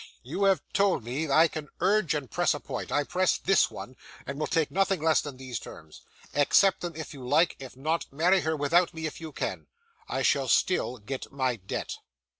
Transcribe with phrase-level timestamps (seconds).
[0.23, 2.91] You have told me I can urge and press a point.
[2.91, 6.01] I press this one, and will take nothing less than these terms.
[6.33, 7.55] Accept them if you like.
[7.59, 9.67] If not, marry her without me if you can.
[10.09, 11.97] I shall still get my debt.